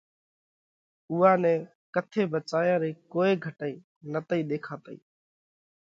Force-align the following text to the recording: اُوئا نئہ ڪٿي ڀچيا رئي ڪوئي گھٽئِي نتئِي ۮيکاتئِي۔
اُوئا 1.09 1.31
نئہ 1.41 1.53
ڪٿي 1.93 2.21
ڀچيا 2.31 2.75
رئي 2.81 2.93
ڪوئي 3.13 3.33
گھٽئِي 3.45 3.75
نتئِي 4.11 4.41
ۮيکاتئِي۔ 4.49 4.97